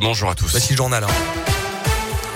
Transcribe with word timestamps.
Bonjour 0.00 0.30
à 0.30 0.36
tous. 0.36 0.52
Voici 0.52 0.74
le 0.74 0.76
journal. 0.76 1.04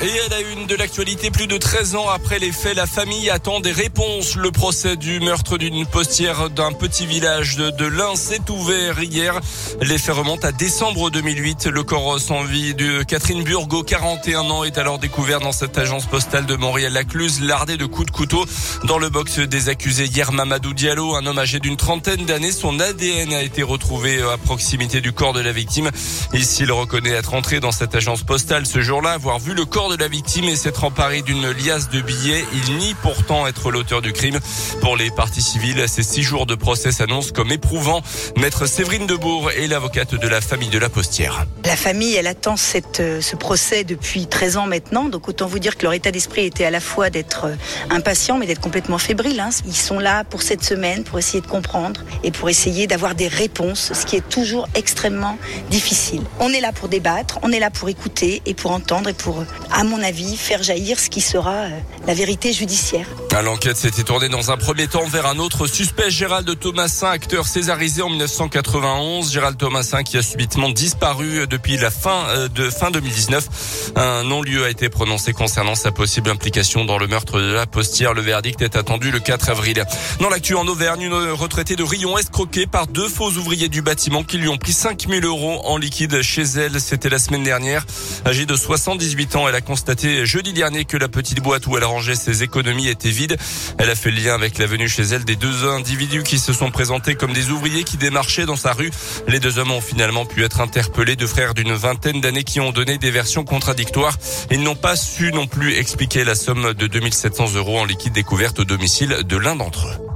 Et 0.04 0.18
à 0.18 0.28
la 0.30 0.40
une 0.40 0.66
de 0.66 0.74
l'actualité, 0.74 1.30
plus 1.30 1.46
de 1.46 1.56
13 1.56 1.94
ans 1.94 2.08
après 2.08 2.40
les 2.40 2.50
faits, 2.50 2.74
la 2.74 2.86
famille 2.86 3.30
attend 3.30 3.60
des 3.60 3.70
réponses. 3.70 4.34
Le 4.34 4.50
procès 4.50 4.96
du 4.96 5.20
meurtre 5.20 5.58
d'une 5.58 5.86
postière 5.86 6.50
d'un 6.50 6.72
petit 6.72 7.06
village 7.06 7.56
de, 7.56 7.70
de 7.70 7.92
s'est 8.16 8.50
ouvert 8.50 9.00
hier. 9.00 9.38
Les 9.80 9.98
faits 9.98 10.16
remontent 10.16 10.44
à 10.44 10.50
décembre 10.50 11.10
2008. 11.10 11.68
Le 11.68 11.84
corps 11.84 12.18
sans 12.18 12.42
vie 12.42 12.74
de 12.74 13.04
Catherine 13.04 13.44
Burgo, 13.44 13.84
41 13.84 14.40
ans, 14.50 14.64
est 14.64 14.76
alors 14.76 14.98
découvert 14.98 15.38
dans 15.38 15.52
cette 15.52 15.78
agence 15.78 16.06
postale 16.06 16.46
de 16.46 16.56
Montréal-Lacluse, 16.56 17.40
lardé 17.40 17.76
de 17.76 17.86
coups 17.86 18.06
de 18.06 18.10
couteau. 18.10 18.44
Dans 18.82 18.98
le 18.98 19.08
box 19.08 19.38
des 19.38 19.68
accusés 19.68 20.06
hier, 20.06 20.32
Mamadou 20.32 20.74
Diallo, 20.74 21.14
un 21.14 21.24
homme 21.26 21.38
âgé 21.38 21.60
d'une 21.60 21.76
trentaine 21.76 22.26
d'années, 22.26 22.50
son 22.50 22.80
ADN 22.80 23.32
a 23.34 23.42
été 23.42 23.62
retrouvé 23.62 24.20
à 24.20 24.36
proximité 24.36 25.00
du 25.00 25.12
corps 25.12 25.32
de 25.32 25.40
la 25.40 25.52
victime. 25.52 25.90
Et 26.34 26.42
s'il 26.42 26.72
reconnaît 26.72 27.10
être 27.10 27.34
entré 27.34 27.60
dans 27.60 27.70
cette 27.70 27.94
agence 27.94 28.24
postale 28.24 28.66
ce 28.66 28.80
jour-là, 28.80 29.12
avoir 29.12 29.38
vu 29.38 29.54
le 29.54 29.64
corps 29.64 29.91
de 29.96 30.02
la 30.02 30.08
victime 30.08 30.44
et 30.44 30.56
s'être 30.56 30.84
emparé 30.84 31.22
d'une 31.22 31.50
liasse 31.50 31.88
de 31.90 32.00
billets. 32.00 32.44
Il 32.54 32.76
nie 32.78 32.94
pourtant 33.02 33.46
être 33.46 33.70
l'auteur 33.70 34.02
du 34.02 34.12
crime. 34.12 34.38
Pour 34.80 34.96
les 34.96 35.10
parties 35.10 35.42
civiles, 35.42 35.84
ces 35.88 36.02
six 36.02 36.22
jours 36.22 36.46
de 36.46 36.54
procès 36.54 36.92
s'annoncent 36.92 37.32
comme 37.32 37.52
éprouvants. 37.52 38.02
Maître 38.36 38.66
Séverine 38.66 39.06
Debourg 39.06 39.50
est 39.50 39.66
l'avocate 39.66 40.14
de 40.14 40.28
la 40.28 40.40
famille 40.40 40.70
de 40.70 40.78
la 40.78 40.88
postière. 40.88 41.46
La 41.64 41.76
famille, 41.76 42.14
elle 42.14 42.26
attend 42.26 42.54
euh, 43.00 43.20
ce 43.20 43.36
procès 43.36 43.84
depuis 43.84 44.26
13 44.26 44.56
ans 44.56 44.66
maintenant. 44.66 45.08
Donc 45.08 45.28
autant 45.28 45.46
vous 45.46 45.58
dire 45.58 45.76
que 45.76 45.82
leur 45.82 45.92
état 45.92 46.10
d'esprit 46.10 46.46
était 46.46 46.64
à 46.64 46.70
la 46.70 46.80
fois 46.80 47.10
d'être 47.10 47.46
euh, 47.46 47.54
impatient, 47.90 48.38
mais 48.38 48.46
d'être 48.46 48.60
complètement 48.60 48.98
fébrile. 48.98 49.40
hein. 49.40 49.50
Ils 49.66 49.76
sont 49.76 49.98
là 49.98 50.24
pour 50.24 50.42
cette 50.42 50.64
semaine, 50.64 51.04
pour 51.04 51.18
essayer 51.18 51.40
de 51.40 51.46
comprendre 51.46 52.00
et 52.24 52.30
pour 52.30 52.48
essayer 52.48 52.86
d'avoir 52.86 53.14
des 53.14 53.28
réponses, 53.28 53.92
ce 53.94 54.06
qui 54.06 54.16
est 54.16 54.28
toujours 54.28 54.68
extrêmement 54.74 55.38
difficile. 55.70 56.22
On 56.40 56.50
est 56.50 56.60
là 56.60 56.72
pour 56.72 56.88
débattre, 56.88 57.38
on 57.42 57.52
est 57.52 57.60
là 57.60 57.70
pour 57.70 57.88
écouter 57.88 58.42
et 58.46 58.54
pour 58.54 58.70
entendre 58.70 59.10
et 59.10 59.14
pour, 59.14 59.44
à 59.82 59.84
mon 59.84 60.00
avis, 60.00 60.36
faire 60.36 60.62
jaillir 60.62 61.00
ce 61.00 61.10
qui 61.10 61.20
sera 61.20 61.64
euh, 61.64 61.70
la 62.06 62.14
vérité 62.14 62.52
judiciaire. 62.52 63.08
L'enquête 63.44 63.76
s'était 63.76 64.04
tournée 64.04 64.28
dans 64.28 64.52
un 64.52 64.56
premier 64.56 64.86
temps 64.86 65.04
vers 65.08 65.26
un 65.26 65.38
autre 65.38 65.66
suspect, 65.66 66.08
Gérald 66.08 66.56
Thomasin, 66.56 67.08
acteur 67.08 67.46
césarisé 67.46 68.00
en 68.00 68.10
1991. 68.10 69.32
Gérald 69.32 69.58
Thomasin 69.58 70.04
qui 70.04 70.16
a 70.18 70.22
subitement 70.22 70.68
disparu 70.68 71.48
depuis 71.48 71.78
la 71.78 71.90
fin 71.90 72.26
euh, 72.28 72.46
de 72.46 72.70
fin 72.70 72.92
2019. 72.92 73.92
Un 73.96 74.22
non-lieu 74.22 74.64
a 74.64 74.70
été 74.70 74.88
prononcé 74.88 75.32
concernant 75.32 75.74
sa 75.74 75.90
possible 75.90 76.30
implication 76.30 76.84
dans 76.84 76.98
le 76.98 77.08
meurtre 77.08 77.40
de 77.40 77.52
la 77.52 77.66
postière. 77.66 78.14
Le 78.14 78.22
verdict 78.22 78.62
est 78.62 78.76
attendu 78.76 79.10
le 79.10 79.18
4 79.18 79.50
avril. 79.50 79.82
Dans 80.20 80.28
l'actu 80.28 80.54
en 80.54 80.68
Auvergne, 80.68 81.02
une 81.02 81.32
retraitée 81.32 81.74
de 81.74 81.82
Rion 81.82 82.16
escroquée 82.18 82.66
par 82.66 82.86
deux 82.86 83.08
faux 83.08 83.32
ouvriers 83.32 83.68
du 83.68 83.82
bâtiment 83.82 84.22
qui 84.22 84.38
lui 84.38 84.48
ont 84.48 84.58
pris 84.58 84.74
5000 84.74 85.24
euros 85.24 85.60
en 85.64 85.76
liquide 85.76 86.22
chez 86.22 86.42
elle. 86.42 86.80
C'était 86.80 87.08
la 87.08 87.18
semaine 87.18 87.42
dernière. 87.42 87.84
Âgée 88.24 88.46
de 88.46 88.54
78 88.54 89.34
ans, 89.34 89.48
elle 89.48 89.56
a 89.56 89.60
constaté 89.62 90.26
jeudi 90.26 90.52
dernier 90.52 90.84
que 90.84 90.96
la 90.96 91.08
petite 91.08 91.40
boîte 91.40 91.66
où 91.66 91.76
elle 91.76 91.84
rangeait 91.84 92.14
ses 92.14 92.42
économies 92.42 92.88
était 92.88 93.10
vide. 93.10 93.36
Elle 93.78 93.90
a 93.90 93.94
fait 93.94 94.10
le 94.10 94.20
lien 94.20 94.34
avec 94.34 94.58
la 94.58 94.66
venue 94.66 94.88
chez 94.88 95.02
elle 95.02 95.24
des 95.24 95.36
deux 95.36 95.64
individus 95.66 96.22
qui 96.22 96.38
se 96.38 96.52
sont 96.52 96.70
présentés 96.70 97.14
comme 97.14 97.32
des 97.32 97.50
ouvriers 97.50 97.84
qui 97.84 97.96
démarchaient 97.96 98.46
dans 98.46 98.56
sa 98.56 98.72
rue. 98.72 98.90
Les 99.28 99.40
deux 99.40 99.58
hommes 99.58 99.70
ont 99.70 99.80
finalement 99.80 100.26
pu 100.26 100.44
être 100.44 100.60
interpellés, 100.60 101.16
deux 101.16 101.26
frères 101.26 101.54
d'une 101.54 101.72
vingtaine 101.72 102.20
d'années 102.20 102.44
qui 102.44 102.60
ont 102.60 102.72
donné 102.72 102.98
des 102.98 103.10
versions 103.10 103.44
contradictoires. 103.44 104.16
Ils 104.50 104.62
n'ont 104.62 104.76
pas 104.76 104.96
su 104.96 105.32
non 105.32 105.46
plus 105.46 105.74
expliquer 105.74 106.24
la 106.24 106.34
somme 106.34 106.74
de 106.74 106.86
2700 106.86 107.54
euros 107.54 107.78
en 107.78 107.84
liquide 107.84 108.12
découverte 108.12 108.60
au 108.60 108.64
domicile 108.64 109.18
de 109.24 109.36
l'un 109.36 109.56
d'entre 109.56 109.86
eux. 109.88 110.11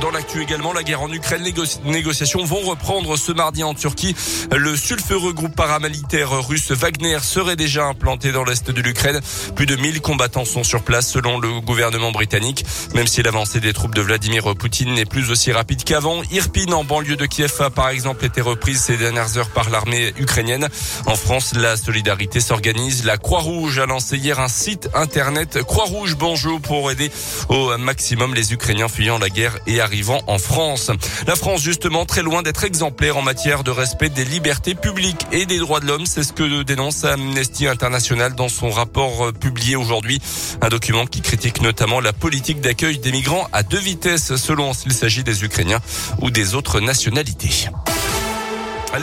Dans 0.00 0.10
l'actu 0.10 0.42
également, 0.42 0.72
la 0.72 0.82
guerre 0.82 1.00
en 1.02 1.10
Ukraine, 1.10 1.42
les 1.42 1.52
négo- 1.52 1.80
négociations 1.84 2.44
vont 2.44 2.60
reprendre 2.60 3.16
ce 3.16 3.32
mardi 3.32 3.64
en 3.64 3.74
Turquie. 3.74 4.14
Le 4.54 4.76
sulfureux 4.76 5.32
groupe 5.32 5.56
paramilitaire 5.56 6.30
russe 6.46 6.70
Wagner 6.70 7.18
serait 7.22 7.56
déjà 7.56 7.86
implanté 7.86 8.30
dans 8.30 8.44
l'est 8.44 8.70
de 8.70 8.80
l'Ukraine. 8.82 9.20
Plus 9.56 9.66
de 9.66 9.74
1000 9.74 10.00
combattants 10.02 10.44
sont 10.44 10.64
sur 10.64 10.82
place 10.82 11.10
selon 11.10 11.38
le 11.40 11.60
gouvernement 11.60 12.12
britannique. 12.12 12.64
Même 12.94 13.06
si 13.06 13.22
l'avancée 13.22 13.58
des 13.58 13.72
troupes 13.72 13.94
de 13.94 14.02
Vladimir 14.02 14.54
Poutine 14.54 14.92
n'est 14.94 15.06
plus 15.06 15.30
aussi 15.30 15.50
rapide 15.50 15.82
qu'avant, 15.82 16.22
Irpin 16.30 16.70
en 16.72 16.84
banlieue 16.84 17.16
de 17.16 17.26
Kiev 17.26 17.54
a 17.60 17.70
par 17.70 17.88
exemple 17.88 18.24
été 18.24 18.40
reprise 18.42 18.80
ces 18.80 18.96
dernières 18.98 19.38
heures 19.38 19.50
par 19.50 19.70
l'armée 19.70 20.12
ukrainienne. 20.18 20.68
En 21.06 21.16
France, 21.16 21.52
la 21.56 21.76
solidarité 21.76 22.40
s'organise. 22.40 23.04
La 23.04 23.16
Croix-Rouge 23.16 23.78
a 23.78 23.86
lancé 23.86 24.18
hier 24.18 24.40
un 24.40 24.48
site 24.48 24.88
internet 24.94 25.62
Croix-Rouge 25.64 26.16
Bonjour 26.16 26.60
pour 26.60 26.90
aider 26.90 27.10
au 27.48 27.76
maximum 27.78 28.34
les 28.34 28.52
Ukrainiens 28.52 28.88
fuyant 28.88 29.18
la 29.18 29.30
guerre 29.30 29.56
et 29.66 29.80
arrivant 29.86 30.20
en 30.26 30.38
France. 30.38 30.90
La 31.28 31.36
France, 31.36 31.62
justement, 31.62 32.04
très 32.06 32.22
loin 32.22 32.42
d'être 32.42 32.64
exemplaire 32.64 33.16
en 33.16 33.22
matière 33.22 33.62
de 33.62 33.70
respect 33.70 34.08
des 34.08 34.24
libertés 34.24 34.74
publiques 34.74 35.26
et 35.30 35.46
des 35.46 35.58
droits 35.58 35.78
de 35.78 35.86
l'homme. 35.86 36.06
C'est 36.06 36.24
ce 36.24 36.32
que 36.32 36.64
dénonce 36.64 37.04
Amnesty 37.04 37.68
International 37.68 38.34
dans 38.34 38.48
son 38.48 38.70
rapport 38.70 39.26
euh, 39.26 39.32
publié 39.32 39.76
aujourd'hui. 39.76 40.20
Un 40.60 40.68
document 40.68 41.06
qui 41.06 41.20
critique 41.20 41.62
notamment 41.62 42.00
la 42.00 42.12
politique 42.12 42.60
d'accueil 42.60 42.98
des 42.98 43.12
migrants 43.12 43.46
à 43.52 43.62
deux 43.62 43.78
vitesses 43.78 44.34
selon 44.34 44.74
s'il 44.74 44.92
s'agit 44.92 45.22
des 45.22 45.44
Ukrainiens 45.44 45.80
ou 46.20 46.30
des 46.30 46.56
autres 46.56 46.80
nationalités. 46.80 47.68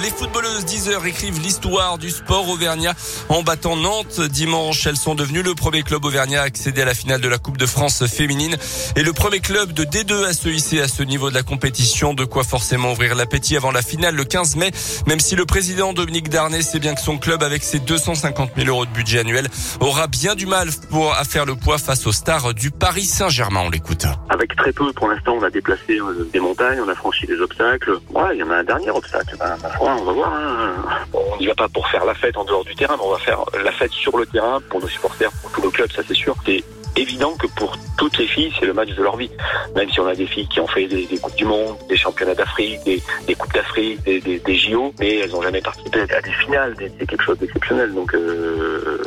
Les 0.02 0.10
footballeuses 0.10 0.66
10 0.66 0.90
heures 0.90 1.06
écrivent 1.06 1.40
l'histoire 1.40 2.00
du 2.00 2.10
sport 2.10 2.50
auvergnat 2.50 2.94
en 3.30 3.44
battant 3.44 3.76
Nantes 3.76 4.22
dimanche. 4.22 4.88
Elles 4.88 4.98
sont 4.98 5.14
devenues 5.14 5.44
le 5.44 5.54
premier 5.54 5.84
club 5.84 6.04
auvergnat 6.04 6.42
à 6.42 6.46
accéder 6.46 6.82
à 6.82 6.86
la 6.86 6.96
finale 6.96 7.22
de 7.22 7.28
la 7.28 7.38
Coupe 7.38 7.58
de 7.58 7.68
France 7.68 8.06
féminine 8.08 8.56
et 8.96 9.04
le 9.04 9.14
premier 9.14 9.40
club 9.40 9.72
de 9.72 9.84
D2 9.84 10.26
à 10.26 10.34
se 10.34 10.50
hisser 10.50 10.82
à 10.82 10.88
ce 10.88 11.04
niveau 11.04 11.30
de 11.30 11.36
la 11.36 11.44
compétition. 11.44 12.16
De 12.16 12.26
quoi 12.26 12.44
forcément 12.44 12.94
ouvrir 12.94 13.14
l'appétit 13.14 13.56
avant 13.56 13.72
la 13.72 13.84
finale 13.84 14.16
le 14.16 14.24
15 14.24 14.56
mai, 14.56 14.72
même 15.06 15.20
si 15.20 15.36
le 15.36 15.46
président 15.46 15.94
Dominique 15.94 16.30
Darnay 16.30 16.64
sait 16.64 16.80
bien 16.80 16.96
que 16.96 17.02
son 17.02 17.20
club 17.20 17.44
avec 17.44 17.62
ses 17.62 17.80
250 17.80 18.52
000 18.56 18.70
euros 18.70 18.86
de 18.86 18.92
budget 18.92 19.20
annuel 19.20 19.48
aura 19.80 20.08
bien 20.08 20.34
du 20.34 20.48
mal 20.48 20.70
pour 20.90 21.14
à 21.14 21.24
faire 21.24 21.46
le 21.46 21.56
poids 21.56 21.78
face 21.78 22.08
aux 22.08 22.14
stars 22.14 22.56
du 22.56 22.72
Paris 22.72 23.06
Saint-Germain. 23.06 23.62
On 23.66 23.70
l'écoute. 23.70 24.06
Avec 24.30 24.56
très 24.56 24.72
peu, 24.72 24.92
pour 24.94 25.08
l'instant, 25.08 25.36
on 25.40 25.44
a 25.44 25.52
déplacé 25.52 26.00
euh, 26.00 26.28
des 26.34 26.40
montagnes, 26.40 26.80
on 26.82 26.90
a 26.90 26.96
franchi 26.96 27.28
des 27.28 27.40
obstacles. 27.40 28.00
Ouais, 28.10 28.36
il 28.36 28.40
y 28.40 28.44
en 28.44 28.50
a 28.50 28.56
un 28.56 28.64
dernier 28.64 28.90
obstacle. 28.90 29.36
Ben, 29.38 29.56
on 29.92 30.04
va 30.04 30.14
voir. 30.14 30.34
hein. 30.34 30.74
On 31.14 31.38
n'y 31.38 31.48
va 31.48 31.56
pas 31.56 31.68
pour 31.68 31.88
faire 31.88 32.06
la 32.06 32.14
fête 32.14 32.38
en 32.38 32.46
dehors 32.46 32.64
du 32.64 32.76
terrain, 32.76 32.96
mais 32.98 33.04
on 33.04 33.12
va 33.12 33.20
faire 33.20 33.44
la 33.64 33.72
fête 33.72 33.92
sur 33.92 34.18
le 34.18 34.26
terrain 34.26 34.62
pour 34.70 34.80
nos 34.82 34.88
supporters, 34.88 35.32
pour 35.42 35.52
tous 35.52 35.62
nos 35.62 35.72
clubs, 35.72 35.92
ça 35.92 36.02
c'est 36.08 36.14
sûr. 36.14 36.36
C'est 36.46 36.64
évident 36.96 37.34
que 37.36 37.48
pour 37.48 37.76
toutes 37.98 38.18
les 38.18 38.28
filles, 38.28 38.54
c'est 38.60 38.66
le 38.66 38.74
match 38.74 38.90
de 38.90 39.02
leur 39.04 39.18
vie. 39.18 39.32
Même 39.76 39.90
si 39.90 40.00
on 40.00 40.08
a 40.08 40.16
des 40.16 40.28
filles 40.28 40.48
qui 40.48 40.60
ont 40.60 40.68
fait 40.68 40.86
des, 40.88 41.18
Coupes 41.18 41.36
du 41.36 41.46
Monde, 41.46 41.76
des 41.90 41.98
championnats 41.98 42.36
d'Afrique, 42.36 42.80
des, 42.84 43.36
Coupes 43.36 43.54
d'Afrique, 43.54 44.04
des, 44.04 44.56
JO, 44.56 44.94
mais 45.00 45.20
elles 45.20 45.32
n'ont 45.32 45.42
jamais 45.42 45.62
participé 45.62 46.02
à 46.02 46.22
des 46.22 46.32
finales. 46.32 46.76
C'est 46.78 47.08
quelque 47.08 47.24
chose 47.24 47.38
d'exceptionnel. 47.40 47.94
Donc, 47.94 48.14
euh, 48.14 49.04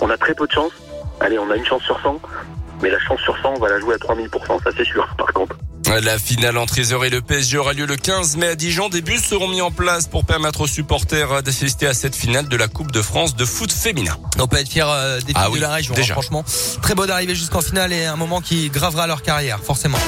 on 0.00 0.10
a 0.10 0.16
très 0.16 0.34
peu 0.34 0.46
de 0.46 0.52
chance. 0.52 0.72
Allez, 1.20 1.38
on 1.38 1.50
a 1.50 1.56
une 1.56 1.66
chance 1.66 1.82
sur 1.82 1.98
100. 2.00 2.20
Mais 2.82 2.90
la 2.90 2.98
chance 3.00 3.20
sur 3.20 3.36
100, 3.38 3.54
on 3.56 3.58
va 3.58 3.68
la 3.68 3.80
jouer 3.80 3.94
à 3.94 3.98
3000%, 3.98 4.62
ça 4.62 4.70
c'est 4.76 4.84
sûr, 4.84 5.06
par 5.16 5.32
contre. 5.32 5.56
La 5.88 6.18
finale 6.18 6.58
entre 6.58 6.78
Isère 6.78 7.02
et 7.04 7.10
le 7.10 7.20
PSG 7.22 7.56
aura 7.58 7.72
lieu 7.72 7.86
le 7.86 7.96
15 7.96 8.36
mai 8.36 8.48
à 8.48 8.54
Dijon. 8.54 8.88
Des 8.88 9.00
bus 9.02 9.22
seront 9.24 9.48
mis 9.48 9.60
en 9.62 9.70
place 9.70 10.06
pour 10.06 10.24
permettre 10.24 10.60
aux 10.60 10.66
supporters 10.66 11.42
d'assister 11.42 11.86
à 11.86 11.94
cette 11.94 12.14
finale 12.14 12.46
de 12.48 12.56
la 12.56 12.68
Coupe 12.68 12.92
de 12.92 13.02
France 13.02 13.34
de 13.34 13.44
foot 13.44 13.72
féminin. 13.72 14.16
On 14.38 14.46
peut 14.46 14.58
être 14.58 14.68
fier 14.68 14.88
euh, 14.88 15.18
des 15.20 15.26
filles 15.26 15.34
Ah 15.36 15.46
de 15.48 15.52
oui, 15.52 15.60
la 15.60 15.72
région. 15.72 15.94
hein, 15.98 16.02
franchement, 16.12 16.44
très 16.82 16.94
beau 16.94 17.06
d'arriver 17.06 17.34
jusqu'en 17.34 17.62
finale 17.62 17.92
et 17.92 18.04
un 18.04 18.16
moment 18.16 18.40
qui 18.40 18.68
gravera 18.70 19.06
leur 19.06 19.22
carrière, 19.22 19.58
forcément. 19.60 19.98